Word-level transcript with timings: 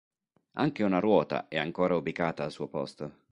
Anche 0.53 0.81
una 0.83 0.97
"ruota" 0.97 1.47
è 1.47 1.59
ancora 1.59 1.95
ubicata 1.95 2.43
al 2.43 2.51
suo 2.51 2.67
posto. 2.67 3.19